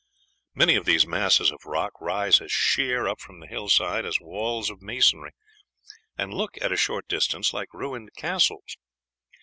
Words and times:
Many 0.55 0.73
of 0.77 0.85
these 0.85 1.05
masses 1.05 1.51
of 1.51 1.63
rock 1.63 1.91
rise 2.01 2.41
as 2.41 2.51
sheer 2.51 3.07
up 3.07 3.21
from 3.21 3.39
the 3.39 3.45
hillside 3.45 4.03
as 4.03 4.19
walls 4.19 4.71
of 4.71 4.81
masonry, 4.81 5.29
and 6.17 6.33
look 6.33 6.57
at 6.59 6.71
a 6.71 6.75
short 6.75 7.07
distance 7.07 7.53
like 7.53 7.71
ruined 7.71 8.15
castles. 8.15 8.77